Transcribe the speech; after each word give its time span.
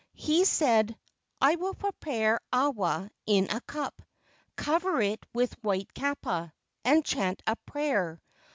He 0.15 0.45
said: 0.45 0.97
"I 1.39 1.57
will 1.57 1.75
prepare 1.75 2.39
awa 2.51 3.11
in 3.27 3.47
a 3.51 3.61
cup, 3.61 4.01
cover 4.55 4.99
it 4.99 5.23
with 5.31 5.53
white 5.63 5.93
kapa, 5.93 6.53
and 6.83 7.05
chant 7.05 7.43
a 7.45 7.55
prayer. 7.55 8.19